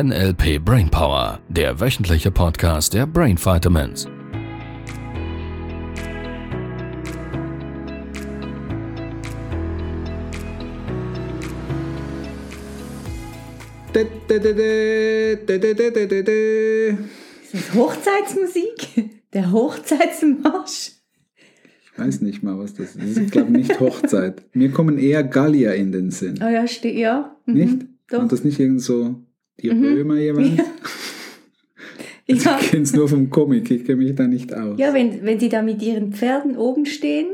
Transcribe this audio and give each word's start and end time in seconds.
NLP 0.00 0.64
Brainpower, 0.64 1.40
der 1.48 1.80
wöchentliche 1.80 2.30
Podcast 2.30 2.94
der 2.94 3.04
Brain 3.04 3.36
Vitamins. 3.36 4.06
Ist 17.42 17.54
das 17.54 17.74
Hochzeitsmusik? 17.74 19.10
Der 19.32 19.50
Hochzeitsmarsch? 19.50 20.92
Ich 21.34 21.98
weiß 21.98 22.20
nicht 22.20 22.44
mal, 22.44 22.56
was 22.56 22.74
das 22.74 22.94
ist. 22.94 23.18
Ich 23.18 23.32
glaube 23.32 23.50
nicht 23.50 23.80
Hochzeit. 23.80 24.44
Mir 24.54 24.70
kommen 24.70 24.96
eher 24.96 25.24
Gallier 25.24 25.74
in 25.74 25.90
den 25.90 26.12
Sinn. 26.12 26.38
Oh 26.40 26.48
ja, 26.48 26.68
steht, 26.68 26.94
ja. 26.94 27.36
Mhm, 27.46 27.54
Nicht? 27.54 27.86
Doch. 28.10 28.20
Und 28.20 28.30
das 28.30 28.44
nicht 28.44 28.60
irgend 28.60 28.80
so 28.80 29.16
die 29.60 29.70
Mhm. 29.70 29.84
Römer 29.84 30.16
jeweils? 30.16 30.56
Ja. 30.56 30.64
Ich 32.30 32.44
Ja, 32.44 32.58
kenne 32.58 32.82
es 32.82 32.92
nur 32.92 33.08
vom 33.08 33.30
Comic, 33.30 33.70
ich 33.70 33.86
kenne 33.86 34.02
mich 34.04 34.14
da 34.14 34.26
nicht 34.26 34.52
aus. 34.52 34.78
ja 34.78 34.92
wenn, 34.92 35.22
wenn 35.24 35.40
sie 35.40 35.48
da 35.48 35.62
mit 35.62 35.80
ihren 35.82 36.12
Pferden 36.12 36.58
oben 36.58 36.84
stehen 36.84 37.26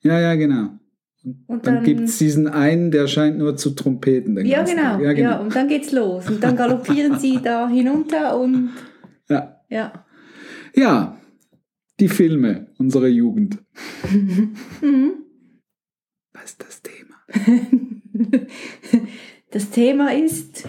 ja, 0.00 0.18
ja, 0.18 0.34
genau. 0.34 0.70
und 1.46 1.66
Dann 1.66 1.74
dann. 1.76 1.84
gibt 1.84 2.00
es 2.00 2.16
diesen 2.18 2.48
einen, 2.48 2.90
der 2.90 3.06
scheint 3.06 3.36
nur 3.36 3.56
zu 3.58 3.70
trompeten. 3.72 4.34
Den 4.34 4.46
ja, 4.46 4.62
genau, 4.62 4.98
ja, 4.98 5.00
Ja, 5.02 5.12
genau. 5.12 5.42
und 5.42 5.54
dann 5.54 5.68
geht's 5.68 5.92
los. 5.92 6.28
Und 6.30 6.42
dann 6.42 6.56
galoppieren 6.56 7.18
sie 7.18 7.38
da 7.42 7.68
hinunter 7.68 8.38
und 8.40 8.70
Ja. 9.28 9.60
ja. 9.68 10.06
ja, 10.74 11.20
die 12.00 12.08
Filme 12.08 12.68
unserer 12.78 13.08
Jugend. 13.08 13.58
Mhm. 14.80 15.12
Was 16.32 16.44
ist 16.44 16.62
das 16.62 16.80
Thema? 16.82 17.14
Das 19.50 19.68
Thema 19.70 20.14
ist 20.14 20.64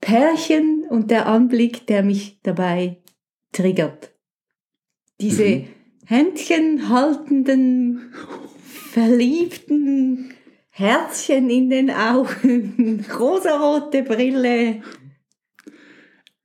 Pärchen 0.00 0.84
und 0.88 1.10
der 1.10 1.26
Anblick, 1.26 1.86
der 1.86 2.02
mich 2.02 2.38
dabei 2.42 2.98
triggert. 3.52 4.12
Diese 5.20 5.44
Mhm. 5.44 5.64
Händchen 6.06 6.88
haltenden, 6.88 8.12
verliebten 8.92 10.32
Herzchen 10.70 11.50
in 11.50 11.68
den 11.70 11.90
Augen, 11.90 13.04
rosarote 13.18 14.02
Brille. 14.04 14.80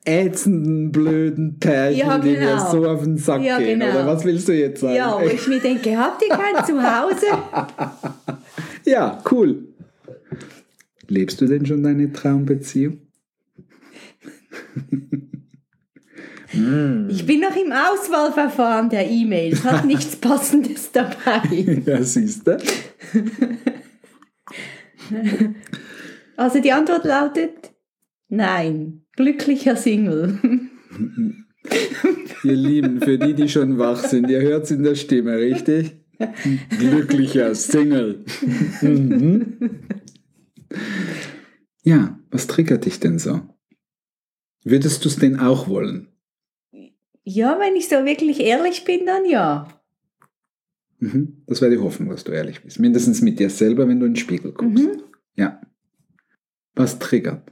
Ätzenden, 0.06 0.92
blöden 0.92 1.60
Pärchen, 1.60 2.00
Ja, 2.00 2.18
die 2.18 2.32
mir 2.32 2.40
genau. 2.40 2.72
so 2.72 2.86
auf 2.86 3.04
den 3.04 3.18
Sack 3.18 3.42
Ja, 3.42 3.58
gehen. 3.58 3.80
genau. 3.80 3.92
Oder 3.94 4.08
was 4.08 4.26
willst 4.26 4.50
du 4.50 4.54
jetzt 4.54 4.82
sagen? 4.82 4.96
Ja, 4.96 5.18
wo 5.22 5.26
ich 5.28 5.48
mir 5.48 5.60
denke, 5.62 5.98
habt 5.98 6.22
ihr 6.24 6.36
kein 6.36 6.66
Zuhause? 6.66 7.28
Ja, 8.86 9.24
cool. 9.32 9.64
Lebst 11.08 11.40
du 11.40 11.46
denn 11.46 11.66
schon 11.66 11.84
deine 11.84 12.12
Traumbeziehung? 12.12 12.98
Mm. 16.54 17.10
Ich 17.10 17.26
bin 17.26 17.40
noch 17.40 17.56
im 17.56 17.72
Auswahlverfahren 17.72 18.90
der 18.90 19.10
E-Mails, 19.10 19.64
hat 19.64 19.86
nichts 19.88 20.16
Passendes 20.16 20.92
dabei. 20.92 21.82
Ja, 21.86 22.04
siehst 22.04 22.48
du? 22.48 22.58
Also 26.38 26.62
die 26.62 26.72
Antwort 26.72 27.06
lautet 27.06 27.72
nein. 28.30 29.02
Glücklicher 29.16 29.76
Single. 29.76 30.40
Ihr 32.44 32.56
Lieben, 32.56 33.00
für 33.02 33.18
die, 33.18 33.34
die 33.34 33.48
schon 33.48 33.78
wach 33.78 34.04
sind, 34.04 34.30
ihr 34.30 34.42
hört 34.42 34.66
es 34.66 34.72
in 34.72 34.84
der 34.84 34.96
Stimme, 34.96 35.38
richtig? 35.38 35.96
Glücklicher 36.80 37.54
Single. 37.56 38.26
Mhm. 38.82 39.58
Ja, 41.84 42.18
was 42.32 42.48
triggert 42.48 42.86
dich 42.86 43.00
denn 43.00 43.20
so? 43.20 43.42
Würdest 44.64 45.04
du 45.04 45.10
es 45.10 45.18
denn 45.18 45.40
auch 45.40 45.68
wollen? 45.68 46.08
Ja, 47.24 47.60
wenn 47.60 47.76
ich 47.76 47.88
so 47.88 48.06
wirklich 48.06 48.40
ehrlich 48.40 48.86
bin, 48.86 49.06
dann 49.06 49.26
ja. 49.26 49.68
Mhm. 51.00 51.44
Das 51.48 51.62
wäre 51.62 51.72
die 51.72 51.80
Hoffnung, 51.80 52.10
dass 52.10 52.24
du 52.24 52.32
ehrlich 52.32 52.62
bist. 52.62 52.80
Mindestens 52.80 53.22
mit 53.22 53.40
dir 53.40 53.50
selber, 53.50 53.88
wenn 53.88 54.00
du 54.00 54.06
in 54.06 54.14
den 54.14 54.20
Spiegel 54.20 54.52
guckst. 54.54 54.84
Mhm. 54.84 55.04
Ja. 55.36 55.62
Was 56.76 57.00
triggert? 57.00 57.52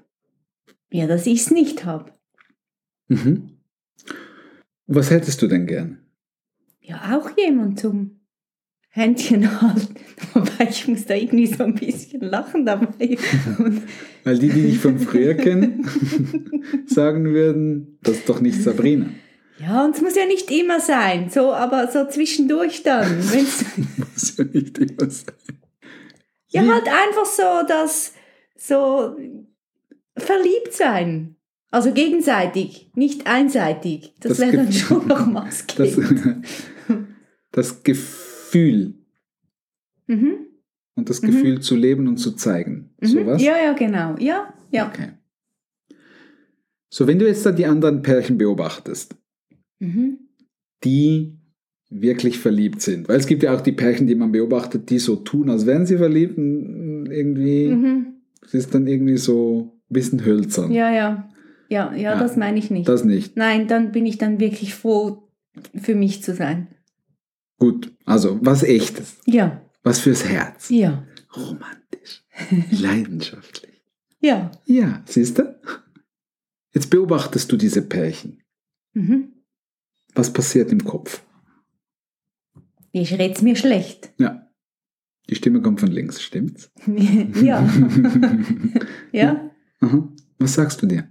Ja, 0.89 1.07
dass 1.07 1.27
ich 1.27 1.41
es 1.41 1.51
nicht 1.51 1.85
habe. 1.85 2.11
Mhm. 3.07 3.57
Was 4.88 5.09
hättest 5.09 5.41
du 5.41 5.47
denn 5.47 5.67
gern? 5.67 6.00
Ja, 6.79 7.17
auch 7.17 7.29
jemand 7.38 7.79
zum 7.79 8.20
Händchen 8.94 9.62
halten. 9.62 9.96
Wobei 10.34 10.68
ich 10.69 10.85
muss 10.88 11.06
da 11.06 11.16
irgendwie 11.16 11.47
so 11.47 11.63
ein 11.63 11.75
bisschen 11.75 12.22
lachen 12.22 12.66
dabei. 12.66 13.18
Und 13.57 13.84
Weil 14.25 14.38
die, 14.38 14.50
die 14.50 14.63
dich 14.63 14.79
von 14.79 15.00
früher 15.00 15.34
kennen, 15.34 15.85
sagen 16.85 17.24
würden, 17.25 17.97
das 18.03 18.18
ist 18.18 18.30
doch 18.30 18.41
nicht 18.41 18.62
Sabrina. 18.62 19.06
ja, 19.59 19.85
und 19.85 19.96
es 19.96 20.01
muss 20.01 20.16
ja 20.16 20.25
nicht 20.25 20.51
immer 20.51 20.81
sein, 20.81 21.30
so, 21.30 21.53
aber 21.53 21.88
so 21.90 22.06
zwischendurch 22.07 22.84
dann. 22.84 23.18
Muss 23.18 24.38
ja 24.38 24.44
nicht 24.44 24.78
immer 24.78 25.09
sein. 25.09 25.35
ja, 26.50 26.62
halt 26.62 26.88
einfach 26.88 27.25
so, 27.25 27.66
dass 27.68 28.13
so 28.57 29.16
verliebt 30.18 30.74
sein. 30.74 31.38
Also 31.74 31.94
gegenseitig, 31.94 32.91
nicht 32.96 33.25
einseitig. 33.25 34.13
Das, 34.19 34.38
Das 34.38 34.40
wäre 34.40 34.57
dann 34.57 34.74
schon 34.74 35.07
noch 35.07 35.19
Das, 35.19 35.28
maskulin. 35.28 36.44
das 37.53 37.81
Gefühl 37.84 38.31
Mhm. 40.07 40.34
und 40.95 41.09
das 41.09 41.22
Mhm. 41.22 41.28
Gefühl 41.28 41.59
zu 41.62 41.75
leben 41.75 42.07
und 42.07 42.17
zu 42.17 42.31
zeigen. 42.34 42.89
Mhm. 43.01 43.07
Sowas? 43.07 43.41
Ja, 43.41 43.56
ja, 43.63 43.73
genau. 43.73 44.16
Ja, 44.19 44.53
ja. 44.72 44.88
Okay. 44.88 45.09
So, 46.89 47.07
wenn 47.07 47.19
du 47.19 47.28
jetzt 47.28 47.45
da 47.45 47.51
die 47.51 47.66
anderen 47.66 48.01
Pärchen 48.01 48.38
beobachtest, 48.38 49.16
Mhm. 49.79 50.19
die 50.84 51.38
wirklich 51.89 52.39
verliebt 52.39 52.81
sind, 52.81 53.07
weil 53.09 53.17
es 53.17 53.28
gibt 53.28 53.44
ja 53.44 53.53
auch 53.56 53.62
die 53.62 53.72
Pärchen, 53.72 54.07
die 54.07 54.16
man 54.16 54.31
beobachtet, 54.31 54.89
die 54.89 55.00
so 55.00 55.16
tun, 55.18 55.50
als 55.50 55.66
wären 55.66 55.85
sie 55.85 55.97
verliebt 55.97 56.38
und 56.38 57.07
irgendwie, 57.09 57.68
Mhm. 57.69 58.06
es 58.44 58.53
ist 58.53 58.73
dann 58.73 58.88
irgendwie 58.88 59.18
so 59.18 59.73
ein 59.89 59.94
bisschen 59.94 60.23
hölzern. 60.25 60.72
Ja, 60.72 60.91
ja. 60.91 61.28
Ja, 61.69 61.94
ja, 61.94 61.97
Ja, 62.13 62.19
das 62.19 62.35
meine 62.35 62.59
ich 62.59 62.69
nicht. 62.69 62.88
Das 62.89 63.06
nicht. 63.06 63.38
Nein, 63.38 63.68
dann 63.68 63.91
bin 63.94 64.06
ich 64.06 64.18
dann 64.18 64.39
wirklich 64.41 64.73
froh, 64.75 65.29
für 65.73 65.95
mich 65.95 66.22
zu 66.22 66.33
sein. 66.33 66.68
Gut, 67.61 67.94
also 68.05 68.39
was 68.41 68.63
echtes, 68.63 69.17
Ja, 69.27 69.61
was 69.83 69.99
fürs 69.99 70.25
Herz. 70.25 70.69
ja, 70.69 71.05
Romantisch, 71.35 72.23
leidenschaftlich. 72.72 73.83
ja. 74.19 74.49
Ja, 74.66 75.03
siehst 75.05 75.38
du? 75.38 75.59
Jetzt 76.73 76.89
beobachtest 76.89 77.51
du 77.51 77.57
diese 77.57 77.83
Pärchen. 77.83 78.41
Mhm. 78.94 79.31
Was 80.16 80.33
passiert 80.33 80.71
im 80.71 80.83
Kopf? 80.83 81.21
Ich 82.94 83.13
red's 83.19 83.44
mir 83.44 83.55
schlecht. 83.55 84.11
Ja. 84.17 84.47
Die 85.29 85.35
Stimme 85.35 85.61
kommt 85.61 85.81
von 85.81 85.91
links, 85.91 86.19
stimmt's? 86.19 86.71
ja. 87.44 87.69
ja. 89.11 89.51
Aha. 89.81 90.09
Was 90.39 90.53
sagst 90.55 90.81
du 90.81 90.88
dir? 90.88 91.07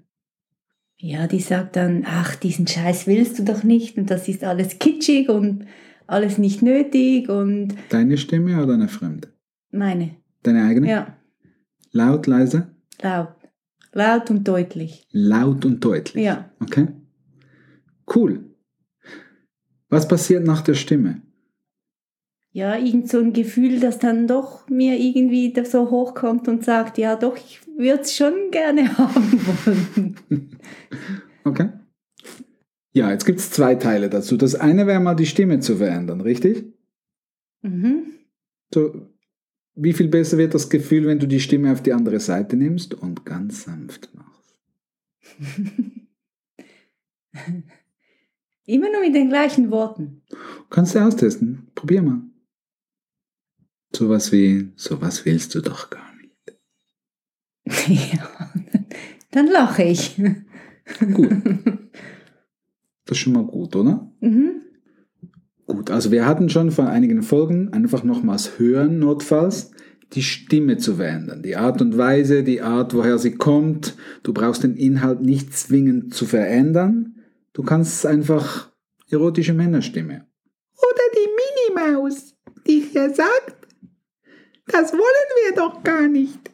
Ja, 0.96 1.28
die 1.28 1.40
sagt 1.40 1.76
dann, 1.76 2.02
ach, 2.04 2.34
diesen 2.34 2.66
Scheiß 2.66 3.06
willst 3.06 3.38
du 3.38 3.44
doch 3.44 3.62
nicht 3.62 3.96
und 3.98 4.10
das 4.10 4.26
ist 4.26 4.42
alles 4.42 4.80
kitschig 4.80 5.28
und 5.28 5.66
alles 6.10 6.38
nicht 6.38 6.62
nötig 6.62 7.28
und 7.28 7.74
Deine 7.90 8.18
Stimme 8.18 8.62
oder 8.62 8.74
eine 8.74 8.88
fremde? 8.88 9.28
meine. 9.70 10.16
Deine 10.42 10.64
eigene? 10.64 10.88
Ja, 10.88 11.16
Laut, 11.92 12.26
leise? 12.26 12.68
laut. 13.02 13.28
Laut 13.92 14.30
und 14.30 14.46
deutlich. 14.46 15.04
Laut 15.10 15.64
und 15.64 15.84
deutlich. 15.84 16.24
Ja. 16.24 16.48
Okay. 16.60 16.86
Cool. 18.14 18.44
Was 19.88 20.06
passiert 20.06 20.44
nach 20.46 20.62
der 20.62 20.74
Stimme? 20.74 21.22
Ja, 22.52 22.76
irgend 22.76 23.08
so 23.08 23.18
ein 23.18 23.32
Gefühl, 23.32 23.80
das 23.80 23.98
dann 23.98 24.26
doch 24.28 24.68
mir 24.68 24.96
irgendwie 24.98 25.52
so 25.64 25.90
hochkommt 25.90 26.46
und 26.48 26.64
sagt, 26.64 26.98
ja 26.98 27.16
doch, 27.16 27.36
ich 27.36 27.60
würde 27.76 28.02
es 28.02 28.14
schon 28.16 28.50
gerne 28.52 28.88
haben 28.98 29.32
wollen. 29.46 30.16
Okay. 31.44 31.70
Ja, 32.92 33.10
jetzt 33.10 33.24
gibt 33.24 33.38
es 33.38 33.50
zwei 33.50 33.76
Teile 33.76 34.10
dazu. 34.10 34.36
Das 34.36 34.54
eine 34.54 34.86
wäre 34.86 35.00
mal 35.00 35.14
die 35.14 35.26
Stimme 35.26 35.60
zu 35.60 35.76
verändern, 35.76 36.20
richtig? 36.20 36.64
Mhm. 37.62 38.04
So, 38.74 39.06
wie 39.74 39.92
viel 39.92 40.08
besser 40.08 40.38
wird 40.38 40.54
das 40.54 40.70
Gefühl, 40.70 41.06
wenn 41.06 41.18
du 41.18 41.26
die 41.26 41.40
Stimme 41.40 41.72
auf 41.72 41.82
die 41.82 41.92
andere 41.92 42.20
Seite 42.20 42.56
nimmst 42.56 42.94
und 42.94 43.24
ganz 43.24 43.64
sanft 43.64 44.10
machst? 44.14 44.58
Immer 48.66 48.92
nur 48.92 49.00
mit 49.00 49.14
den 49.14 49.28
gleichen 49.28 49.70
Worten. 49.70 50.22
Kannst 50.68 50.94
du 50.94 51.00
austesten. 51.00 51.68
Probier 51.74 52.02
mal. 52.02 52.22
Sowas 53.92 54.30
wie, 54.32 54.72
sowas 54.76 55.24
willst 55.24 55.54
du 55.54 55.60
doch 55.60 55.90
gar 55.90 56.14
nicht. 56.16 56.58
ja, 58.14 58.52
dann 59.32 59.46
lache 59.46 59.84
ich. 59.84 60.20
Gut. 61.14 61.32
Das 63.10 63.18
ist 63.18 63.24
schon 63.24 63.32
mal 63.32 63.44
gut, 63.44 63.74
oder? 63.74 64.08
Mhm. 64.20 64.62
Gut, 65.66 65.90
also 65.90 66.12
wir 66.12 66.26
hatten 66.26 66.48
schon 66.48 66.70
vor 66.70 66.86
einigen 66.86 67.24
Folgen 67.24 67.72
einfach 67.72 68.04
nochmals 68.04 68.60
hören, 68.60 69.00
notfalls, 69.00 69.72
die 70.12 70.22
Stimme 70.22 70.76
zu 70.76 70.94
verändern, 70.94 71.42
die 71.42 71.56
Art 71.56 71.82
und 71.82 71.98
Weise, 71.98 72.44
die 72.44 72.62
Art, 72.62 72.94
woher 72.94 73.18
sie 73.18 73.32
kommt. 73.32 73.96
Du 74.22 74.32
brauchst 74.32 74.62
den 74.62 74.76
Inhalt 74.76 75.22
nicht 75.22 75.52
zwingend 75.52 76.14
zu 76.14 76.24
verändern. 76.24 77.16
Du 77.52 77.64
kannst 77.64 78.06
einfach 78.06 78.70
erotische 79.10 79.54
Männerstimme. 79.54 80.24
Oder 80.76 81.02
die 81.16 81.74
Minimaus, 81.74 82.36
die 82.68 82.84
hier 82.92 83.12
sagt, 83.12 83.66
das 84.68 84.92
wollen 84.92 85.48
wir 85.48 85.56
doch 85.56 85.82
gar 85.82 86.06
nicht. 86.06 86.52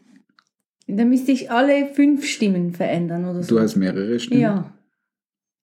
Dann 0.87 1.11
müsste 1.11 1.32
ich 1.32 1.50
alle 1.50 1.93
fünf 1.93 2.25
Stimmen 2.25 2.73
verändern 2.73 3.26
oder 3.26 3.43
so. 3.43 3.56
Du 3.56 3.61
hast 3.61 3.76
mehrere 3.76 4.19
Stimmen. 4.19 4.41
ja. 4.41 4.73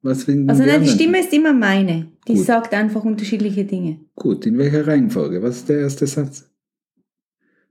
Was 0.04 0.26
finden 0.26 0.50
Also 0.50 0.64
nein, 0.64 0.84
die? 0.84 0.90
Stimme 0.90 1.20
ist 1.22 1.34
immer 1.34 1.54
meine. 1.54 2.08
Die 2.28 2.36
Gut. 2.36 2.46
sagt 2.46 2.74
einfach 2.74 3.04
unterschiedliche 3.06 3.64
Dinge. 3.66 4.00
Gut, 4.16 4.46
in 4.46 4.58
welcher 4.58 4.86
Reihenfolge? 4.86 5.42
Was 5.42 5.58
ist 5.58 5.70
der 5.70 5.80
erste 5.80 6.06
Satz? 6.08 6.50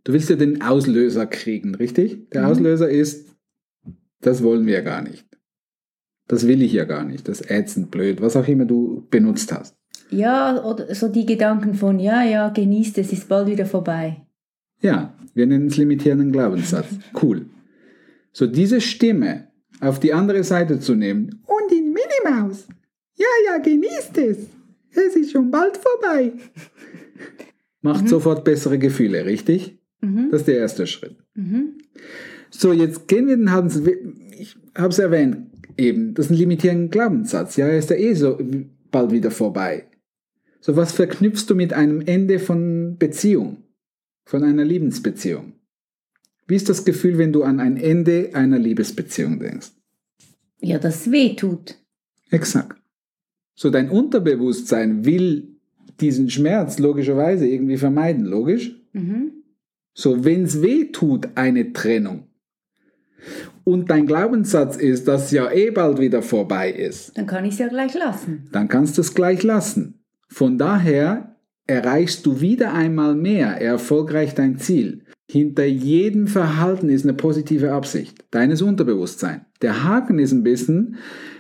Du 0.05 0.13
willst 0.13 0.31
ja 0.31 0.37
den 0.37 0.63
Auslöser 0.63 1.27
kriegen, 1.27 1.75
richtig? 1.75 2.31
Der 2.31 2.43
Mhm. 2.43 2.47
Auslöser 2.49 2.89
ist, 2.91 3.29
das 4.21 4.43
wollen 4.43 4.67
wir 4.67 4.83
gar 4.83 5.03
nicht. 5.03 5.27
Das 6.27 6.47
will 6.49 6.63
ich 6.63 6.73
ja 6.73 6.85
gar 6.85 7.05
nicht. 7.05 7.29
Das 7.29 7.43
ätzend 7.49 7.91
blöd, 7.91 8.21
was 8.23 8.37
auch 8.37 8.49
immer 8.49 8.65
du 8.65 9.07
benutzt 9.11 9.53
hast. 9.53 9.77
Ja, 10.11 10.63
oder 10.65 10.95
so 10.95 11.09
die 11.09 11.27
Gedanken 11.27 11.75
von, 11.75 11.99
ja, 11.99 12.23
ja, 12.25 12.49
genießt 12.49 12.99
es, 12.99 13.13
ist 13.13 13.29
bald 13.29 13.47
wieder 13.47 13.67
vorbei. 13.67 14.27
Ja, 14.81 15.15
wir 15.35 15.47
nennen 15.47 15.67
es 15.67 15.77
limitierenden 15.77 16.33
Glaubenssatz. 16.33 16.87
Cool. 17.23 17.47
So, 18.33 18.47
diese 18.47 18.81
Stimme 18.81 19.49
auf 19.81 20.01
die 20.01 20.13
andere 20.15 20.43
Seite 20.45 20.81
zu 20.81 20.95
nehmen, 20.95 21.42
Die 22.25 22.31
Minimaus, 22.31 22.67
ja, 23.15 23.27
ja, 23.47 23.59
genießt 23.59 24.19
es. 24.19 24.39
Es 24.95 25.17
ist 25.17 25.33
schon 25.33 25.51
bald 25.51 25.77
vorbei. 25.77 26.33
macht 27.81 28.09
sofort 28.09 28.45
bessere 28.45 28.79
Gefühle, 28.79 29.25
richtig? 29.25 29.79
Mhm. 30.01 30.29
Das 30.31 30.41
ist 30.43 30.49
der 30.49 30.59
erste 30.59 30.87
Schritt. 30.87 31.17
Mhm. 31.35 31.79
So, 32.51 32.73
jetzt 32.73 33.09
gehen 33.09 33.27
wir 33.29 33.37
den 33.37 33.51
halben 33.51 33.71
Satz. 33.71 33.87
Ich 34.39 34.57
habe 34.77 34.89
es 34.89 34.99
erwähnt 34.99 35.53
eben, 35.77 36.15
das 36.15 36.27
ist 36.27 36.33
ein 36.33 36.37
limitierender 36.37 36.89
Glaubenssatz. 36.89 37.57
Ja, 37.57 37.67
er 37.67 37.79
ist 37.79 37.91
ja 37.91 37.97
eh 37.97 38.15
so 38.15 38.39
bald 38.91 39.13
wieder 39.13 39.31
vorbei. 39.31 39.89
So, 40.61 40.77
was 40.77 40.93
verknüpfst 40.93 41.47
du 41.49 41.55
mit 41.55 41.73
einem 41.73 42.01
Ende 42.03 42.39
von 42.39 42.97
Beziehung? 42.99 43.65
Von 44.25 44.45
einer 44.45 44.65
Liebesbeziehung? 44.65 45.55
Wie 46.47 46.55
ist 46.55 46.69
das 46.69 46.85
Gefühl, 46.85 47.19
wenn 47.19 47.33
du 47.33 47.43
an 47.43 47.61
ein 47.61 47.77
Ende 47.77 48.31
einer 48.35 48.59
Liebesbeziehung 48.59 49.41
denkst? 49.41 49.73
Ja, 50.61 50.79
das 50.79 51.11
weh 51.11 51.35
tut. 51.35 51.82
Exakt. 52.33 52.81
So, 53.55 53.71
dein 53.71 53.91
Unterbewusstsein 53.91 55.05
will 55.05 55.57
diesen 56.01 56.29
Schmerz 56.31 56.79
logischerweise 56.81 57.47
irgendwie 57.47 57.77
vermeiden, 57.77 58.25
logisch? 58.25 58.75
Mhm. 58.93 59.45
So, 59.95 60.25
wenn 60.25 60.45
es 60.45 60.61
weh 60.63 60.87
tut, 60.87 61.29
eine 61.37 61.73
Trennung, 61.73 62.27
und 63.65 63.91
dein 63.91 64.07
Glaubenssatz 64.07 64.77
ist, 64.77 65.07
dass 65.07 65.31
ja 65.31 65.51
eh 65.51 65.71
bald 65.71 65.99
wieder 66.01 66.23
vorbei 66.23 66.71
ist, 66.71 67.17
Dann 67.17 67.27
kann 67.27 67.45
ich 67.45 67.53
es 67.53 67.59
ja 67.61 67.69
gleich 67.69 67.95
lassen. 67.95 68.49
dann 68.53 68.69
kannst 68.69 68.97
du 68.99 69.03
es 69.03 69.15
gleich 69.15 69.43
lassen. 69.43 70.03
Von 70.29 70.59
daher 70.59 71.37
erreichst 71.67 72.27
du 72.27 72.41
wieder 72.41 72.73
einmal 72.75 73.15
mehr 73.15 73.61
erfolgreich 73.61 74.35
dein 74.35 74.59
Ziel. 74.59 75.05
Hinter 75.31 75.65
jedem 75.65 76.27
Verhalten 76.27 76.89
ist 76.89 77.05
eine 77.05 77.15
positive 77.15 77.73
Absicht, 77.73 78.25
deines 78.31 78.61
Unterbewusstseins. 78.61 79.43
Der 79.63 79.85
Haken 79.85 80.19
ist 80.19 80.33
ein 80.33 80.43
bisschen, 80.43 80.97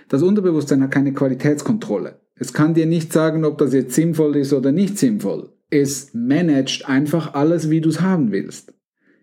das 0.08 0.22
Unterbewusstsein 0.22 0.82
hat 0.82 0.90
keine 0.90 1.12
Qualitätskontrolle. 1.12 2.20
Es 2.34 2.52
kann 2.52 2.74
dir 2.74 2.86
nicht 2.86 3.12
sagen, 3.12 3.44
ob 3.44 3.58
das 3.58 3.72
jetzt 3.74 3.94
sinnvoll 3.94 4.36
ist 4.36 4.52
oder 4.52 4.72
nicht 4.72 4.98
sinnvoll. 4.98 5.52
Es 5.70 6.12
managt 6.14 6.88
einfach 6.88 7.34
alles, 7.34 7.70
wie 7.70 7.80
du 7.80 7.88
es 7.88 8.00
haben 8.00 8.32
willst. 8.32 8.74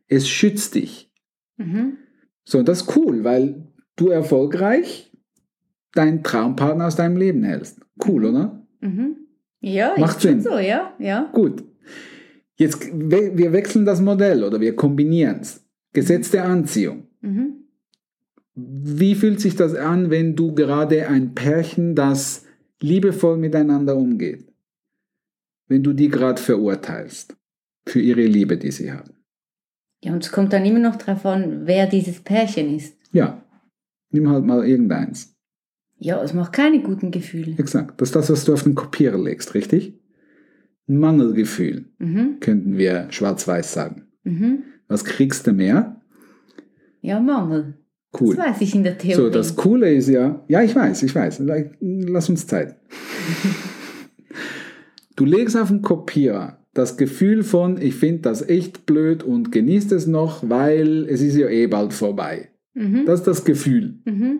Es 0.07 0.27
schützt 0.27 0.75
dich. 0.75 1.11
Mhm. 1.57 1.97
So, 2.43 2.63
das 2.63 2.81
ist 2.81 2.95
cool, 2.97 3.23
weil 3.23 3.67
du 3.95 4.09
erfolgreich 4.09 5.11
deinen 5.93 6.23
Traumpartner 6.23 6.87
aus 6.87 6.95
deinem 6.95 7.17
Leben 7.17 7.43
hältst. 7.43 7.79
Cool, 8.05 8.25
oder? 8.25 8.65
Mhm. 8.81 9.17
Ja, 9.59 9.93
Macht 9.97 10.21
Sinn. 10.21 10.41
so, 10.41 10.57
ja, 10.57 10.93
ja. 10.99 11.29
Gut. 11.33 11.63
Jetzt, 12.55 12.81
wir 12.91 13.51
wechseln 13.53 13.85
das 13.85 14.01
Modell 14.01 14.43
oder 14.43 14.59
wir 14.59 14.75
kombinieren 14.75 15.39
es. 15.41 15.65
Gesetz 15.93 16.31
der 16.31 16.45
Anziehung. 16.45 17.07
Mhm. 17.21 17.68
Wie 18.55 19.15
fühlt 19.15 19.39
sich 19.39 19.55
das 19.55 19.75
an, 19.75 20.09
wenn 20.09 20.35
du 20.35 20.53
gerade 20.53 21.07
ein 21.07 21.33
Pärchen, 21.35 21.95
das 21.95 22.45
liebevoll 22.81 23.37
miteinander 23.37 23.95
umgeht, 23.95 24.51
wenn 25.67 25.83
du 25.83 25.93
die 25.93 26.09
gerade 26.09 26.41
verurteilst 26.41 27.35
für 27.85 27.99
ihre 28.01 28.25
Liebe, 28.25 28.57
die 28.57 28.71
sie 28.71 28.91
haben? 28.91 29.13
Ja, 30.03 30.13
und 30.13 30.23
es 30.23 30.31
kommt 30.31 30.53
dann 30.53 30.65
immer 30.65 30.79
noch 30.79 30.95
darauf 30.95 31.25
an, 31.25 31.65
wer 31.67 31.87
dieses 31.87 32.21
Pärchen 32.21 32.75
ist. 32.75 32.95
Ja, 33.11 33.43
nimm 34.11 34.29
halt 34.29 34.45
mal 34.45 34.65
irgendeins. 34.67 35.35
Ja, 35.97 36.21
es 36.23 36.33
macht 36.33 36.53
keine 36.53 36.81
guten 36.81 37.11
Gefühle. 37.11 37.55
Exakt. 37.57 37.99
Das 37.99 38.09
ist 38.09 38.15
das, 38.15 38.29
was 38.29 38.45
du 38.45 38.53
auf 38.53 38.63
den 38.63 38.75
Kopierer 38.75 39.21
legst, 39.21 39.53
richtig? 39.53 39.99
Ein 40.87 40.97
Mangelgefühl, 40.97 41.85
Mhm. 41.99 42.39
könnten 42.39 42.77
wir 42.77 43.07
schwarz-weiß 43.11 43.73
sagen. 43.73 44.07
Mhm. 44.23 44.63
Was 44.87 45.03
kriegst 45.03 45.45
du 45.45 45.51
mehr? 45.51 46.01
Ja, 47.01 47.19
Mangel. 47.19 47.77
Cool. 48.19 48.35
Das 48.35 48.45
weiß 48.47 48.61
ich 48.61 48.73
in 48.75 48.83
der 48.83 48.97
Theorie. 48.97 49.15
So, 49.15 49.29
das 49.29 49.55
Coole 49.55 49.93
ist 49.93 50.07
ja, 50.09 50.43
ja, 50.47 50.63
ich 50.63 50.75
weiß, 50.75 51.03
ich 51.03 51.13
weiß, 51.13 51.41
lass 51.79 52.29
uns 52.29 52.47
Zeit. 52.47 52.75
Du 55.15 55.25
legst 55.25 55.57
auf 55.57 55.67
den 55.67 55.81
Kopierer 55.81 56.59
das 56.73 56.95
Gefühl 56.95 57.43
von, 57.43 57.81
ich 57.81 57.95
finde 57.95 58.21
das 58.21 58.47
echt 58.47 58.85
blöd 58.85 59.21
und 59.21 59.51
genießt 59.51 59.91
es 59.91 60.07
noch, 60.07 60.47
weil 60.49 61.05
es 61.09 61.19
ist 61.21 61.35
ja 61.35 61.49
eh 61.49 61.67
bald 61.67 61.93
vorbei. 61.93 62.49
mhm. 62.73 63.03
Das 63.05 63.19
ist 63.19 63.27
das 63.27 63.43
Gefühl. 63.43 63.99
Mhm. 64.05 64.39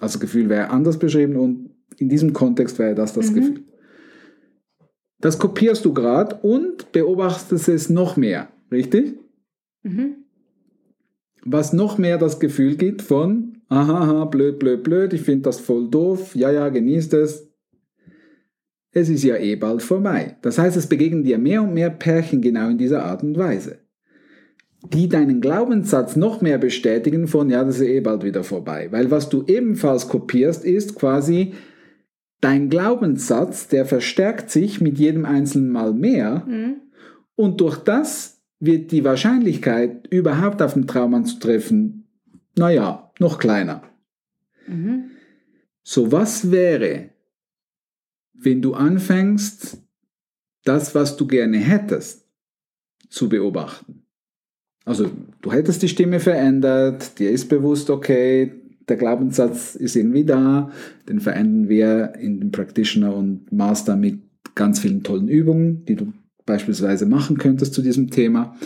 Also 0.00 0.18
Gefühl 0.18 0.48
wäre 0.48 0.70
anders 0.70 0.98
beschrieben 0.98 1.36
und 1.36 1.70
in 1.96 2.08
diesem 2.08 2.32
Kontext 2.32 2.78
wäre 2.80 2.94
das 2.96 3.12
das 3.12 3.30
Mhm. 3.30 3.34
Gefühl. 3.36 3.64
Das 5.20 5.38
kopierst 5.38 5.84
du 5.84 5.92
gerade 5.94 6.36
und 6.42 6.90
beobachtest 6.90 7.68
es 7.68 7.88
noch 7.88 8.16
mehr, 8.16 8.48
richtig? 8.72 9.14
Mhm. 9.84 10.24
Was 11.50 11.72
noch 11.72 11.98
mehr 11.98 12.18
das 12.18 12.40
Gefühl 12.40 12.76
gibt 12.76 13.02
von, 13.02 13.58
aha, 13.68 14.00
aha, 14.02 14.24
blöd, 14.24 14.58
blöd, 14.58 14.82
blöd, 14.82 15.12
ich 15.12 15.22
finde 15.22 15.42
das 15.42 15.60
voll 15.60 15.88
doof, 15.88 16.34
ja, 16.34 16.50
ja, 16.50 16.68
genießt 16.68 17.14
es. 17.14 17.48
Es 18.90 19.08
ist 19.08 19.22
ja 19.22 19.36
eh 19.36 19.56
bald 19.56 19.82
vorbei. 19.82 20.38
Das 20.42 20.58
heißt, 20.58 20.76
es 20.76 20.86
begegnen 20.86 21.22
dir 21.22 21.38
mehr 21.38 21.62
und 21.62 21.74
mehr 21.74 21.90
Pärchen 21.90 22.40
genau 22.40 22.68
in 22.68 22.78
dieser 22.78 23.04
Art 23.04 23.22
und 23.22 23.36
Weise, 23.36 23.80
die 24.92 25.08
deinen 25.08 25.40
Glaubenssatz 25.40 26.16
noch 26.16 26.40
mehr 26.40 26.58
bestätigen 26.58 27.28
von, 27.28 27.50
ja, 27.50 27.64
das 27.64 27.76
ist 27.76 27.86
eh 27.86 28.00
bald 28.00 28.24
wieder 28.24 28.44
vorbei. 28.44 28.88
Weil 28.90 29.10
was 29.10 29.28
du 29.28 29.44
ebenfalls 29.46 30.08
kopierst, 30.08 30.64
ist 30.64 30.94
quasi 30.94 31.52
dein 32.40 32.70
Glaubenssatz, 32.70 33.68
der 33.68 33.84
verstärkt 33.84 34.50
sich 34.50 34.80
mit 34.80 34.98
jedem 34.98 35.24
einzelnen 35.24 35.70
Mal 35.70 35.92
mehr. 35.92 36.44
Mhm. 36.46 36.76
Und 37.36 37.60
durch 37.60 37.76
das 37.76 38.37
wird 38.60 38.90
die 38.90 39.04
Wahrscheinlichkeit, 39.04 40.06
überhaupt 40.08 40.62
auf 40.62 40.74
den 40.74 40.86
Traum 40.86 41.14
anzutreffen, 41.14 42.08
naja, 42.56 43.10
noch 43.18 43.38
kleiner. 43.38 43.82
Mhm. 44.66 45.10
So, 45.82 46.12
was 46.12 46.50
wäre, 46.50 47.10
wenn 48.34 48.60
du 48.60 48.74
anfängst, 48.74 49.78
das, 50.64 50.94
was 50.94 51.16
du 51.16 51.26
gerne 51.26 51.58
hättest, 51.58 52.26
zu 53.08 53.28
beobachten? 53.28 54.02
Also, 54.84 55.10
du 55.42 55.52
hättest 55.52 55.82
die 55.82 55.88
Stimme 55.88 56.20
verändert, 56.20 57.18
dir 57.18 57.30
ist 57.30 57.48
bewusst, 57.48 57.90
okay, 57.90 58.52
der 58.88 58.96
Glaubenssatz 58.96 59.74
ist 59.74 59.96
irgendwie 59.96 60.24
da, 60.24 60.70
den 61.08 61.20
verändern 61.20 61.68
wir 61.68 62.14
in 62.18 62.40
dem 62.40 62.50
Practitioner 62.50 63.14
und 63.14 63.52
Master 63.52 63.96
mit 63.96 64.20
ganz 64.54 64.80
vielen 64.80 65.02
tollen 65.02 65.28
Übungen, 65.28 65.84
die 65.84 65.94
du 65.94 66.12
beispielsweise 66.48 67.06
machen 67.06 67.38
könntest 67.38 67.74
zu 67.74 67.82
diesem 67.82 68.10
Thema. 68.10 68.56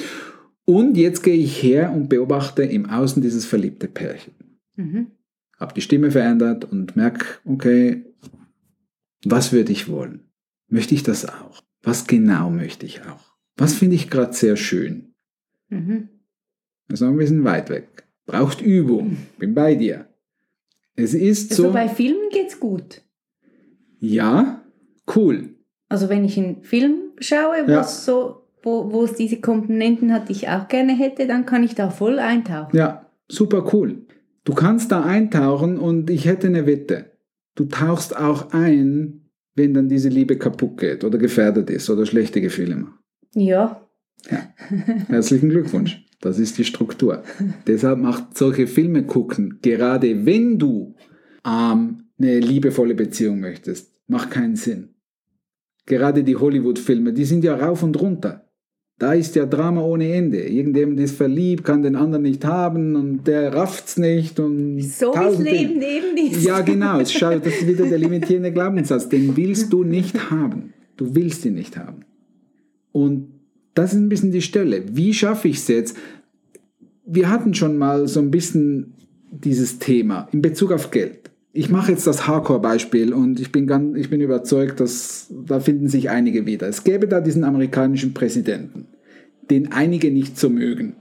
Und 0.65 0.97
jetzt 0.97 1.23
gehe 1.23 1.35
ich 1.37 1.62
her 1.62 1.93
und 1.93 2.09
beobachte 2.09 2.62
im 2.62 2.89
Außen 2.89 3.21
dieses 3.21 3.45
verliebte 3.45 3.89
Pärchen. 3.89 4.33
Mhm. 4.77 5.09
Habe 5.59 5.75
die 5.75 5.81
Stimme 5.83 6.11
verändert 6.11 6.65
und 6.65 6.97
merke, 6.97 7.27
okay, 7.45 8.05
was 9.25 9.53
würde 9.53 9.73
ich 9.73 9.89
wollen? 9.89 10.31
Möchte 10.69 10.95
ich 10.95 11.03
das 11.03 11.29
auch? 11.29 11.62
Was 11.83 12.07
genau 12.07 12.49
möchte 12.51 12.87
ich 12.87 13.03
auch? 13.03 13.33
Was 13.57 13.75
finde 13.75 13.97
ich 13.97 14.09
gerade 14.09 14.33
sehr 14.33 14.57
schön? 14.57 15.15
Mhm. 15.69 16.09
Noch 16.89 17.03
ein 17.03 17.17
bisschen 17.17 17.45
weit 17.45 17.69
weg. 17.71 18.05
Braucht 18.27 18.61
Übung. 18.61 19.17
Bin 19.39 19.55
bei 19.55 19.75
dir. 19.75 20.07
Es 20.95 21.15
ist 21.15 21.55
So 21.55 21.65
so, 21.65 21.73
bei 21.73 21.89
Filmen 21.89 22.29
geht's 22.31 22.61
gut. 22.61 23.03
ja, 23.99 24.62
cool. 25.17 25.55
Also 25.93 26.09
wenn 26.09 26.25
ich 26.25 26.39
einen 26.39 26.63
Film 26.63 26.95
schaue, 27.19 27.65
Ja. 27.69 27.85
so, 27.85 28.43
wo, 28.63 28.93
wo 28.93 29.05
es 29.05 29.15
diese 29.15 29.41
Komponenten 29.41 30.13
hat, 30.13 30.29
die 30.29 30.33
ich 30.33 30.49
auch 30.49 30.69
gerne 30.69 30.93
hätte, 30.97 31.27
dann 31.27 31.47
kann 31.47 31.63
ich 31.63 31.75
da 31.75 31.91
voll 31.91 32.19
eintauchen. 32.19 32.77
Ja, 32.77 33.07
super 33.29 33.69
cool. 33.73 34.07
Du 34.45 34.55
kannst 34.55 34.91
da 34.91 35.03
eintauchen 35.05 35.79
und 35.79 36.11
ich 36.11 36.25
hätte 36.27 36.47
eine 36.49 36.67
Wette. 36.67 37.13
Du 37.55 37.65
tauchst 37.67 38.17
auch 38.17 38.53
ein, 38.53 39.29
wenn 39.55 39.75
dann 39.75 39.89
diese 39.89 40.09
Liebe 40.09 40.37
kaputt 40.39 40.79
geht 40.79 41.05
oder 41.05 41.19
gefährdet 41.19 41.71
ist 41.71 41.91
oder 41.91 42.07
schlechte 42.07 42.41
Gefühle 42.41 42.77
macht. 42.77 42.99
Ja, 43.35 43.79
Herzlichen 45.09 45.49
Glückwunsch. 45.51 46.05
Das 46.21 46.39
ist 46.39 46.57
die 46.59 46.65
Struktur. 46.65 47.23
Deshalb 47.67 47.99
macht 47.99 48.39
solche 48.39 48.67
Filme 48.69 49.03
gucken, 49.05 49.59
gerade 49.61 50.25
wenn 50.25 50.59
du 50.59 50.95
ähm, 51.45 52.05
eine 52.19 52.39
liebevolle 52.39 52.95
Beziehung 52.95 53.41
möchtest, 53.41 53.93
macht 54.07 54.31
keinen 54.31 54.55
Sinn. 54.55 54.92
Gerade 55.87 56.23
die 56.25 56.37
Hollywood-Filme, 56.37 57.12
die 57.12 57.25
sind 57.25 57.45
ja 57.45 57.57
rauf 57.57 57.83
und 57.83 58.01
runter. 58.01 58.45
Da 58.99 59.15
ist 59.15 59.35
ja 59.35 59.47
Drama 59.47 59.81
ohne 59.83 60.12
Ende. 60.12 60.39
Irgendjemand 60.47 61.01
ist 61.01 61.17
verliebt, 61.17 61.65
kann 61.65 61.83
den 61.83 61.97
anderen 61.97 62.23
nicht 62.23 62.45
haben 62.45 62.95
und 62.95 63.27
der 63.27 63.53
rafft's 63.53 63.97
nicht. 63.97 64.39
Und 64.39 64.81
So 64.81 65.12
tausend 65.12 65.51
Leben 65.51 65.81
Dinge. 65.81 65.87
eben 65.87 66.31
ist. 66.31 66.45
Ja, 66.45 66.61
genau. 66.61 66.99
Das 66.99 67.12
ist 67.12 67.67
wieder 67.67 67.87
der 67.87 67.99
limitierende 67.99 68.53
Glaubenssatz. 68.53 69.09
Den 69.09 69.37
willst 69.37 69.73
du 69.73 69.83
nicht 69.83 70.31
haben. 70.31 70.73
Du 70.97 71.17
willst 71.17 71.45
ihn 71.45 71.55
nicht 71.55 71.77
haben. 71.77 72.05
Und 72.93 73.29
das 73.75 73.93
ist 73.93 73.99
ein 73.99 74.09
bisschen 74.09 74.31
die 74.31 74.43
Stelle. 74.43 74.85
Wie 74.93 75.12
schaffe 75.15 75.49
ich 75.49 75.57
es 75.57 75.67
jetzt? 75.69 75.97
Wir 77.05 77.29
hatten 77.29 77.55
schon 77.55 77.79
mal 77.79 78.07
so 78.07 78.21
ein 78.21 78.31
bisschen 78.31 78.95
dieses 79.33 79.81
Thema 79.81 80.29
in 80.31 80.43
Bezug 80.43 80.71
auf 80.71 80.93
Geld. 80.93 81.32
Ich 81.53 81.69
mache 81.69 81.93
jetzt 81.93 82.07
das 82.07 82.27
Hardcore-Beispiel 82.27 83.13
und 83.13 83.39
ich 83.39 83.53
bin, 83.53 83.67
ganz, 83.67 83.97
ich 83.99 84.09
bin 84.09 84.21
überzeugt, 84.21 84.81
dass 84.81 85.27
da 85.47 85.61
finden 85.61 85.89
sich 85.89 86.09
einige 86.09 86.47
wieder. 86.47 86.67
Es 86.67 86.83
gäbe 86.85 87.07
da 87.07 87.21
diesen 87.21 87.45
amerikanischen 87.45 88.15
Präsidenten, 88.15 88.87
den 89.51 89.73
einige 89.73 90.11
nicht 90.11 90.39
so 90.39 90.49
mögen 90.49 90.97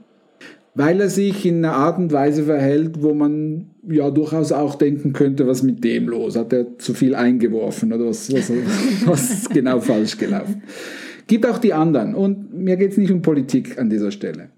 weil 0.74 1.00
er 1.00 1.08
sich 1.08 1.44
in 1.44 1.64
einer 1.64 1.74
Art 1.74 1.98
und 1.98 2.12
Weise 2.12 2.44
verhält, 2.44 3.02
wo 3.02 3.12
man 3.12 3.66
ja 3.86 4.10
durchaus 4.10 4.52
auch 4.52 4.76
denken 4.76 5.12
könnte, 5.12 5.46
was 5.46 5.62
mit 5.62 5.84
dem 5.84 6.08
los? 6.08 6.36
Hat 6.36 6.52
er 6.52 6.78
zu 6.78 6.94
viel 6.94 7.14
eingeworfen 7.14 7.92
oder 7.92 8.06
was, 8.06 8.32
was, 8.32 8.50
was 9.04 9.30
ist 9.30 9.50
genau 9.50 9.80
falsch 9.80 10.16
gelaufen? 10.16 10.62
Gibt 11.26 11.46
auch 11.46 11.58
die 11.58 11.74
anderen. 11.74 12.14
Und 12.14 12.54
mir 12.54 12.76
geht 12.76 12.92
es 12.92 12.98
nicht 12.98 13.10
um 13.10 13.22
Politik 13.22 13.78
an 13.78 13.90
dieser 13.90 14.10
Stelle. 14.10 14.48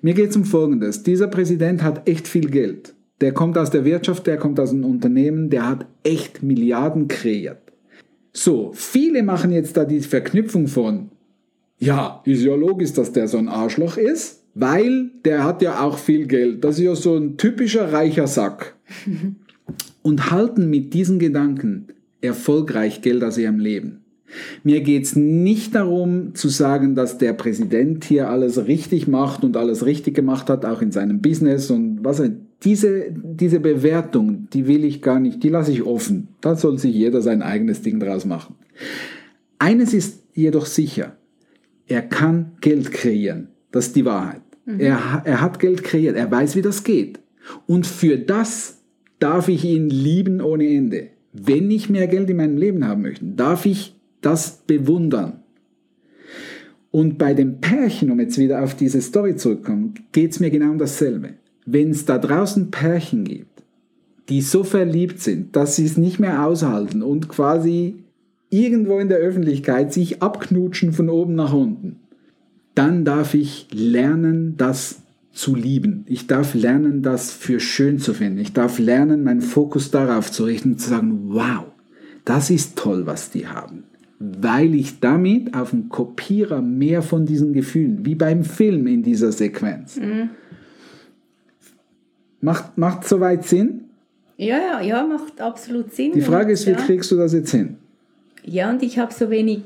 Mir 0.00 0.14
geht 0.14 0.30
es 0.30 0.36
um 0.36 0.44
Folgendes. 0.44 1.02
Dieser 1.02 1.26
Präsident 1.26 1.82
hat 1.82 2.08
echt 2.08 2.28
viel 2.28 2.48
Geld. 2.48 2.94
Der 3.24 3.32
kommt 3.32 3.56
aus 3.56 3.70
der 3.70 3.86
Wirtschaft, 3.86 4.26
der 4.26 4.36
kommt 4.36 4.60
aus 4.60 4.72
einem 4.72 4.84
Unternehmen, 4.84 5.48
der 5.48 5.66
hat 5.66 5.86
echt 6.02 6.42
Milliarden 6.42 7.08
kreiert. 7.08 7.72
So, 8.34 8.72
viele 8.74 9.22
machen 9.22 9.50
jetzt 9.50 9.78
da 9.78 9.86
die 9.86 10.00
Verknüpfung 10.00 10.66
von, 10.68 11.08
ja, 11.78 12.20
ist 12.26 12.42
ja 12.42 12.54
logisch, 12.54 12.92
dass 12.92 13.12
der 13.12 13.26
so 13.26 13.38
ein 13.38 13.48
Arschloch 13.48 13.96
ist, 13.96 14.42
weil 14.52 15.10
der 15.24 15.42
hat 15.42 15.62
ja 15.62 15.80
auch 15.80 15.96
viel 15.96 16.26
Geld. 16.26 16.64
Das 16.64 16.76
ist 16.76 16.84
ja 16.84 16.94
so 16.94 17.16
ein 17.16 17.38
typischer 17.38 17.94
reicher 17.94 18.26
Sack. 18.26 18.76
Und 20.02 20.30
halten 20.30 20.68
mit 20.68 20.92
diesen 20.92 21.18
Gedanken 21.18 21.86
erfolgreich 22.20 23.00
Geld 23.00 23.24
aus 23.24 23.38
ihrem 23.38 23.58
Leben. 23.58 24.04
Mir 24.64 24.82
geht's 24.82 25.16
nicht 25.16 25.74
darum 25.74 26.34
zu 26.34 26.50
sagen, 26.50 26.94
dass 26.94 27.16
der 27.16 27.32
Präsident 27.32 28.04
hier 28.04 28.28
alles 28.28 28.66
richtig 28.66 29.08
macht 29.08 29.44
und 29.44 29.56
alles 29.56 29.86
richtig 29.86 30.14
gemacht 30.14 30.50
hat, 30.50 30.66
auch 30.66 30.82
in 30.82 30.92
seinem 30.92 31.22
Business 31.22 31.70
und 31.70 32.00
was 32.02 32.20
er. 32.20 32.32
Diese, 32.64 33.12
diese 33.12 33.60
Bewertung, 33.60 34.48
die 34.52 34.66
will 34.66 34.84
ich 34.84 35.02
gar 35.02 35.20
nicht, 35.20 35.42
die 35.42 35.50
lasse 35.50 35.72
ich 35.72 35.82
offen. 35.82 36.28
Da 36.40 36.56
soll 36.56 36.78
sich 36.78 36.94
jeder 36.94 37.20
sein 37.20 37.42
eigenes 37.42 37.82
Ding 37.82 38.00
draus 38.00 38.24
machen. 38.24 38.56
Eines 39.58 39.92
ist 39.92 40.22
jedoch 40.34 40.66
sicher, 40.66 41.16
er 41.86 42.02
kann 42.02 42.52
Geld 42.60 42.90
kreieren. 42.92 43.48
Das 43.70 43.88
ist 43.88 43.96
die 43.96 44.04
Wahrheit. 44.04 44.40
Er, 44.66 45.22
er 45.24 45.40
hat 45.42 45.58
Geld 45.58 45.84
kreiert, 45.84 46.16
er 46.16 46.30
weiß, 46.30 46.56
wie 46.56 46.62
das 46.62 46.84
geht. 46.84 47.20
Und 47.66 47.86
für 47.86 48.16
das 48.16 48.78
darf 49.18 49.48
ich 49.48 49.64
ihn 49.64 49.90
lieben 49.90 50.40
ohne 50.40 50.66
Ende. 50.66 51.08
Wenn 51.32 51.70
ich 51.70 51.90
mehr 51.90 52.06
Geld 52.06 52.30
in 52.30 52.38
meinem 52.38 52.56
Leben 52.56 52.86
haben 52.86 53.02
möchte, 53.02 53.24
darf 53.24 53.66
ich 53.66 53.94
das 54.20 54.62
bewundern. 54.66 55.40
Und 56.90 57.18
bei 57.18 57.34
dem 57.34 57.60
Pärchen, 57.60 58.10
um 58.10 58.20
jetzt 58.20 58.38
wieder 58.38 58.62
auf 58.62 58.74
diese 58.76 59.02
Story 59.02 59.36
zurückzukommen, 59.36 59.94
geht 60.12 60.30
es 60.30 60.40
mir 60.40 60.50
genau 60.50 60.70
um 60.70 60.78
dasselbe. 60.78 61.34
Wenn 61.66 61.90
es 61.90 62.04
da 62.04 62.18
draußen 62.18 62.70
Pärchen 62.70 63.24
gibt, 63.24 63.62
die 64.28 64.40
so 64.40 64.64
verliebt 64.64 65.20
sind, 65.20 65.56
dass 65.56 65.76
sie 65.76 65.84
es 65.84 65.96
nicht 65.96 66.18
mehr 66.18 66.46
aushalten 66.46 67.02
und 67.02 67.28
quasi 67.28 68.04
irgendwo 68.50 68.98
in 68.98 69.08
der 69.08 69.18
Öffentlichkeit 69.18 69.92
sich 69.92 70.22
abknutschen 70.22 70.92
von 70.92 71.08
oben 71.08 71.34
nach 71.34 71.52
unten, 71.52 71.96
dann 72.74 73.04
darf 73.04 73.34
ich 73.34 73.68
lernen, 73.72 74.56
das 74.56 75.02
zu 75.32 75.54
lieben. 75.54 76.04
Ich 76.06 76.26
darf 76.26 76.54
lernen, 76.54 77.02
das 77.02 77.32
für 77.32 77.60
schön 77.60 77.98
zu 77.98 78.14
finden. 78.14 78.38
Ich 78.38 78.52
darf 78.52 78.78
lernen, 78.78 79.24
meinen 79.24 79.40
Fokus 79.40 79.90
darauf 79.90 80.30
zu 80.30 80.44
richten 80.44 80.72
und 80.72 80.80
zu 80.80 80.90
sagen, 80.90 81.20
wow, 81.26 81.64
das 82.24 82.50
ist 82.50 82.78
toll, 82.78 83.06
was 83.06 83.30
die 83.30 83.48
haben. 83.48 83.84
Weil 84.20 84.74
ich 84.74 85.00
damit 85.00 85.54
auf 85.54 85.70
dem 85.70 85.88
Kopierer 85.88 86.62
mehr 86.62 87.02
von 87.02 87.26
diesen 87.26 87.52
Gefühlen, 87.52 88.06
wie 88.06 88.14
beim 88.14 88.44
Film 88.44 88.86
in 88.86 89.02
dieser 89.02 89.32
Sequenz. 89.32 89.98
Macht, 92.44 92.76
macht 92.76 93.08
soweit 93.08 93.46
Sinn? 93.46 93.84
Ja, 94.36 94.58
ja, 94.58 94.80
ja, 94.82 95.06
macht 95.06 95.40
absolut 95.40 95.94
Sinn. 95.94 96.12
Die 96.12 96.20
Frage 96.20 96.52
ist, 96.52 96.66
wie 96.66 96.72
ja. 96.72 96.76
kriegst 96.76 97.10
du 97.10 97.16
das 97.16 97.32
jetzt 97.32 97.50
hin? 97.50 97.76
Ja, 98.44 98.68
und 98.68 98.82
ich 98.82 98.98
habe 98.98 99.14
so 99.14 99.30
wenig 99.30 99.62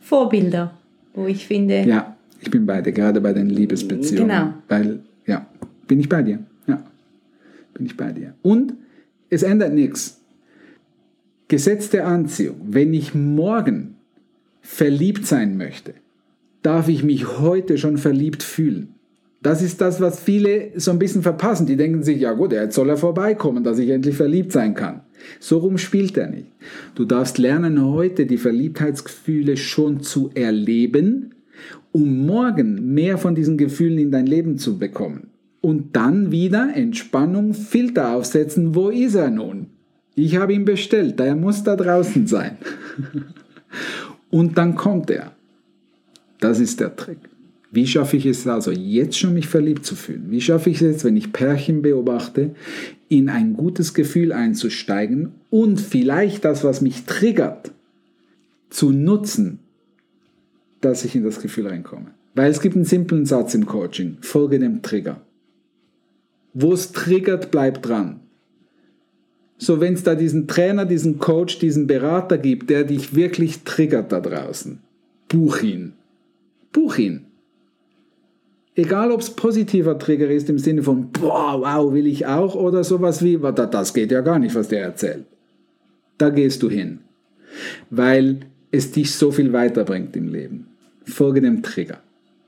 Vorbilder, 0.00 0.72
wo 1.12 1.26
ich 1.26 1.46
finde, 1.46 1.82
Ja, 1.82 2.16
ich 2.40 2.50
bin 2.50 2.64
bei 2.64 2.80
dir, 2.80 2.92
gerade 2.92 3.20
bei 3.20 3.34
den 3.34 3.50
Liebesbeziehungen. 3.50 4.28
Genau. 4.28 4.54
Weil, 4.68 5.00
ja, 5.26 5.44
bin 5.86 6.00
ich 6.00 6.08
bei 6.08 6.22
dir. 6.22 6.38
Ja, 6.66 6.82
bin 7.74 7.84
ich 7.84 7.94
bei 7.94 8.10
dir. 8.10 8.32
Und 8.40 8.72
es 9.28 9.42
ändert 9.42 9.74
nichts. 9.74 10.18
Gesetz 11.48 11.90
der 11.90 12.06
Anziehung. 12.06 12.56
Wenn 12.68 12.94
ich 12.94 13.14
morgen 13.14 13.96
verliebt 14.62 15.26
sein 15.26 15.58
möchte, 15.58 15.92
darf 16.62 16.88
ich 16.88 17.04
mich 17.04 17.38
heute 17.38 17.76
schon 17.76 17.98
verliebt 17.98 18.42
fühlen. 18.42 18.94
Das 19.42 19.62
ist 19.62 19.80
das, 19.80 20.00
was 20.00 20.18
viele 20.18 20.70
so 20.76 20.90
ein 20.90 20.98
bisschen 20.98 21.22
verpassen. 21.22 21.66
Die 21.66 21.76
denken 21.76 22.02
sich, 22.02 22.20
ja 22.20 22.32
gut, 22.32 22.52
jetzt 22.52 22.74
soll 22.74 22.90
er 22.90 22.96
vorbeikommen, 22.96 23.62
dass 23.62 23.78
ich 23.78 23.90
endlich 23.90 24.16
verliebt 24.16 24.52
sein 24.52 24.74
kann. 24.74 25.02
So 25.40 25.58
rum 25.58 25.78
spielt 25.78 26.16
er 26.16 26.28
nicht. 26.28 26.46
Du 26.94 27.04
darfst 27.04 27.38
lernen, 27.38 27.84
heute 27.84 28.26
die 28.26 28.38
Verliebtheitsgefühle 28.38 29.56
schon 29.56 30.00
zu 30.00 30.30
erleben, 30.34 31.34
um 31.92 32.26
morgen 32.26 32.94
mehr 32.94 33.18
von 33.18 33.34
diesen 33.34 33.56
Gefühlen 33.56 33.98
in 33.98 34.10
dein 34.10 34.26
Leben 34.26 34.58
zu 34.58 34.78
bekommen. 34.78 35.28
Und 35.60 35.96
dann 35.96 36.30
wieder 36.30 36.74
Entspannung, 36.74 37.54
Filter 37.54 38.14
aufsetzen. 38.14 38.74
Wo 38.74 38.88
ist 38.88 39.14
er 39.14 39.30
nun? 39.30 39.66
Ich 40.14 40.36
habe 40.36 40.54
ihn 40.54 40.64
bestellt, 40.64 41.20
er 41.20 41.36
muss 41.36 41.62
da 41.62 41.76
draußen 41.76 42.26
sein. 42.26 42.56
Und 44.30 44.58
dann 44.58 44.74
kommt 44.74 45.10
er. 45.10 45.32
Das 46.40 46.60
ist 46.60 46.80
der 46.80 46.96
Trick. 46.96 47.18
Wie 47.70 47.86
schaffe 47.86 48.16
ich 48.16 48.26
es 48.26 48.46
also 48.46 48.70
jetzt 48.70 49.18
schon, 49.18 49.34
mich 49.34 49.48
verliebt 49.48 49.84
zu 49.84 49.96
fühlen? 49.96 50.26
Wie 50.30 50.40
schaffe 50.40 50.70
ich 50.70 50.76
es 50.76 50.82
jetzt, 50.82 51.04
wenn 51.04 51.16
ich 51.16 51.32
Pärchen 51.32 51.82
beobachte, 51.82 52.54
in 53.08 53.28
ein 53.28 53.54
gutes 53.54 53.92
Gefühl 53.92 54.32
einzusteigen 54.32 55.32
und 55.50 55.80
vielleicht 55.80 56.44
das, 56.44 56.64
was 56.64 56.80
mich 56.80 57.04
triggert, 57.04 57.72
zu 58.70 58.92
nutzen, 58.92 59.58
dass 60.80 61.04
ich 61.04 61.16
in 61.16 61.24
das 61.24 61.40
Gefühl 61.40 61.66
reinkomme? 61.66 62.12
Weil 62.34 62.50
es 62.50 62.60
gibt 62.60 62.76
einen 62.76 62.84
simplen 62.84 63.26
Satz 63.26 63.54
im 63.54 63.66
Coaching, 63.66 64.18
folge 64.20 64.58
dem 64.58 64.82
Trigger. 64.82 65.20
Wo 66.54 66.72
es 66.72 66.92
triggert, 66.92 67.50
bleib 67.50 67.82
dran. 67.82 68.20
So, 69.58 69.80
wenn 69.80 69.94
es 69.94 70.02
da 70.02 70.14
diesen 70.14 70.46
Trainer, 70.46 70.84
diesen 70.84 71.18
Coach, 71.18 71.58
diesen 71.58 71.86
Berater 71.86 72.38
gibt, 72.38 72.68
der 72.68 72.84
dich 72.84 73.14
wirklich 73.14 73.64
triggert 73.64 74.12
da 74.12 74.20
draußen, 74.20 74.78
buch 75.28 75.62
ihn. 75.62 75.94
Buch 76.72 76.98
ihn. 76.98 77.26
Egal, 78.78 79.10
ob 79.10 79.20
es 79.22 79.30
positiver 79.30 79.98
Trigger 79.98 80.28
ist 80.30 80.50
im 80.50 80.58
Sinne 80.58 80.82
von, 80.82 81.10
boah, 81.10 81.60
wow, 81.62 81.92
will 81.94 82.06
ich 82.06 82.26
auch, 82.26 82.54
oder 82.54 82.84
sowas 82.84 83.22
wie, 83.24 83.40
"Wa- 83.42 83.52
da- 83.52 83.64
das 83.66 83.94
geht 83.94 84.12
ja 84.12 84.20
gar 84.20 84.38
nicht, 84.38 84.54
was 84.54 84.68
der 84.68 84.82
erzählt. 84.82 85.24
Da 86.18 86.28
gehst 86.28 86.62
du 86.62 86.68
hin, 86.70 86.98
weil 87.90 88.40
es 88.70 88.92
dich 88.92 89.12
so 89.14 89.30
viel 89.32 89.52
weiterbringt 89.54 90.14
im 90.16 90.28
Leben. 90.28 90.66
Folge 91.04 91.40
dem 91.40 91.62
Trigger 91.62 92.00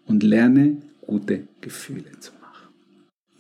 und 0.07 0.23
lerne 0.23 0.77
gute 1.01 1.45
Gefühle 1.63 2.11
zu 2.21 2.33
machen. 2.43 2.69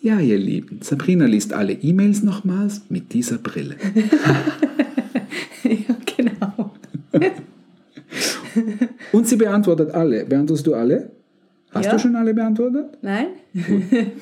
Ja, 0.01 0.19
ihr 0.21 0.39
Lieben, 0.39 0.81
Sabrina 0.83 1.27
liest 1.27 1.53
alle 1.53 1.75
E-Mails 1.75 2.23
nochmals 2.23 2.83
mit 2.89 3.13
dieser 3.13 3.37
Brille. 3.39 3.77
ja, 5.65 5.97
genau. 6.17 6.73
Und 9.13 9.27
sie 9.29 9.37
beantwortet 9.37 9.91
alle. 9.93 10.25
Beantwortest 10.25 10.67
du 10.67 10.75
alle? 10.75 11.11
Hast 11.79 11.87
Ja. 11.87 11.93
du 11.93 11.99
schon 11.99 12.17
alle 12.17 12.35
beantwortet? 12.35 12.87
Nein? 13.03 13.27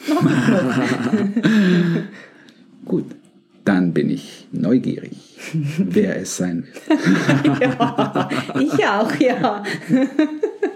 Gut, 2.85 3.05
dann 3.65 3.93
bin 3.93 4.11
ich 4.11 4.47
neugierig, 4.53 5.17
wer 5.79 6.21
es 6.21 6.37
sein 6.37 6.65
wird. 6.87 7.61
ja, 7.61 8.29
ich 8.61 8.87
auch, 8.87 9.15
ja. 9.17 9.63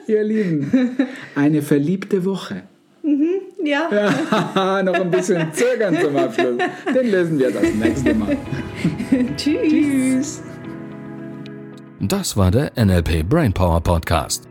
Ihr 0.07 0.25
Lieben, 0.25 0.97
eine 1.37 1.63
verliebte 1.63 2.25
Woche. 2.25 2.63
Ja, 3.63 4.83
Noch 4.83 4.95
ein 4.95 5.11
bisschen 5.11 5.53
zögern 5.53 5.97
zum 6.03 6.17
Abschluss. 6.17 6.59
Den 6.95 7.11
lösen 7.11 7.39
wir 7.39 7.51
das 7.51 7.75
nächste 7.75 8.15
Mal. 8.15 8.37
tschüss. 9.37 10.43
Das 12.01 12.37
war 12.37 12.51
der 12.51 12.73
NLP 12.77 13.23
Brainpower 13.29 13.81
Podcast. 13.83 14.50